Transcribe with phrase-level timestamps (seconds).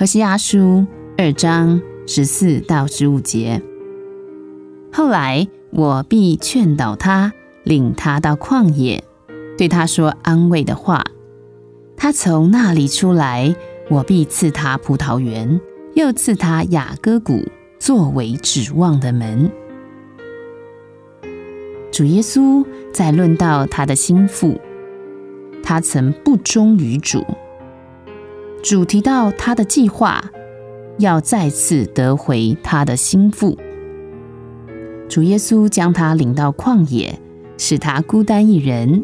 [0.00, 0.86] 何西阿书
[1.18, 3.60] 二章十四到十五节。
[4.90, 9.04] 后来我必劝导他，领他到旷野，
[9.58, 11.04] 对他说安慰的话。
[11.98, 13.54] 他从那里出来，
[13.90, 15.60] 我必赐他葡萄园，
[15.92, 17.46] 又赐他雅各谷，
[17.78, 19.50] 作为指望的门。
[21.92, 24.58] 主耶稣在论到他的心腹，
[25.62, 27.22] 他曾不忠于主。
[28.62, 30.22] 主提到他的计划，
[30.98, 33.56] 要再次得回他的心腹。
[35.08, 37.18] 主耶稣将他领到旷野，
[37.56, 39.02] 使他孤单一人。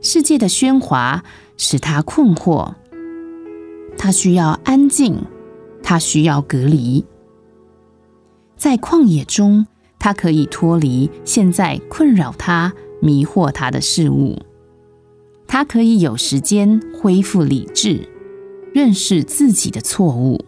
[0.00, 1.22] 世界的喧哗
[1.56, 2.74] 使他困惑，
[3.96, 5.16] 他需要安静，
[5.82, 7.04] 他需要隔离。
[8.56, 9.66] 在旷野中，
[10.00, 14.36] 他可以脱离现在困扰他、迷惑他的事物，
[15.46, 18.08] 他可以有时间恢复理智，
[18.78, 20.44] 认识自己的错误。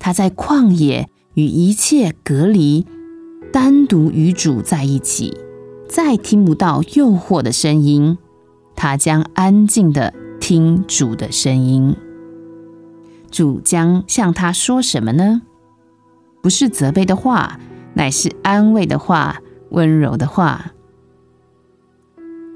[0.00, 2.84] 他在旷野与一切隔离，
[3.52, 5.32] 单独与主在一起，
[5.88, 8.18] 再听不到诱惑的声音。
[8.74, 11.94] 他将安静的听主的声音。
[13.30, 15.42] 主将向他说什么呢？
[16.42, 17.60] 不是责备的话，
[17.94, 19.40] 乃是安慰的话，
[19.70, 20.72] 温柔的话。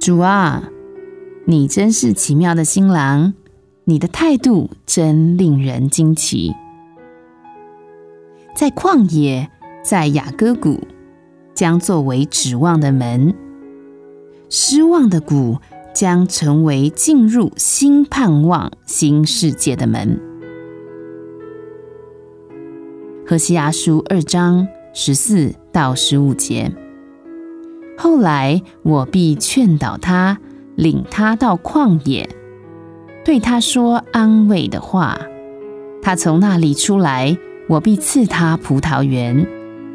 [0.00, 0.68] 主啊，
[1.46, 3.34] 你真是奇妙的新郎，
[3.88, 6.54] 你的态度真令人惊奇。
[8.54, 9.48] 在旷野，
[9.82, 10.86] 在雅各谷，
[11.54, 13.34] 将作为指望的门，
[14.50, 15.56] 失望的谷。
[15.94, 20.20] 将成为进入新盼望、新世界的门。
[23.26, 26.72] 何西阿书二章十四到十五节。
[27.96, 30.38] 后来我必劝导他，
[30.76, 32.28] 领他到旷野，
[33.28, 35.18] 对他说安慰的话。
[36.00, 37.36] 他从那里出来，
[37.68, 39.46] 我必赐他葡萄园，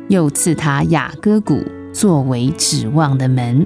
[0.08, 1.60] 又赐他雅各谷
[1.92, 3.66] 作为指望的门。